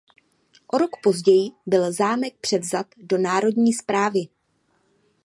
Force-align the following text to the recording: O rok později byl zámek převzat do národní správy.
O 0.73 0.77
rok 0.77 0.89
později 1.03 1.49
byl 1.65 1.93
zámek 1.93 2.37
převzat 2.41 2.87
do 2.97 3.17
národní 3.17 3.73
správy. 3.73 4.27